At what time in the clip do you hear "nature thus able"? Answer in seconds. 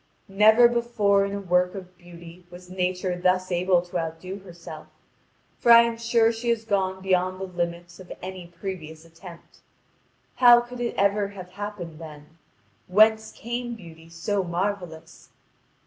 2.71-3.83